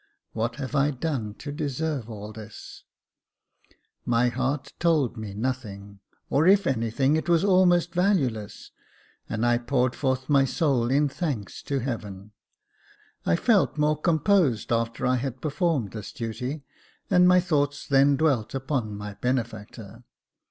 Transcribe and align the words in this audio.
What 0.33 0.55
have 0.55 0.73
I 0.73 0.89
done 0.89 1.35
to 1.35 1.51
deserve 1.51 2.09
all 2.09 2.33
this?" 2.33 2.85
My 4.03 4.29
heart 4.29 4.73
told 4.79 5.15
me 5.15 5.35
nothing, 5.35 5.99
or 6.27 6.47
if 6.47 6.65
anything, 6.65 7.15
it 7.15 7.29
was 7.29 7.43
almost 7.43 7.93
valueless, 7.93 8.71
and 9.29 9.45
I 9.45 9.59
poured 9.59 9.93
forth 9.95 10.27
my 10.27 10.43
soul 10.43 10.89
in 10.89 11.07
thanks 11.07 11.61
to 11.61 11.77
Heaven. 11.81 12.31
I 13.27 13.35
felt 13.35 13.77
more 13.77 13.95
composed 13.95 14.71
after 14.71 15.05
I 15.05 15.17
had 15.17 15.39
performed 15.39 15.91
this 15.91 16.11
duty, 16.11 16.63
and 17.11 17.27
my 17.27 17.39
thoughts 17.39 17.85
then 17.85 18.15
dwelt 18.17 18.55
upon 18.55 18.97
my 18.97 19.13
benefactor. 19.13 20.03